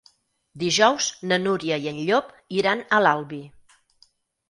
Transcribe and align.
Dijous 0.63 1.09
na 1.33 1.39
Núria 1.43 1.79
i 1.85 1.87
en 1.93 2.01
Llop 2.09 2.35
iran 2.63 2.85
a 3.01 3.07
l'Albi. 3.07 3.45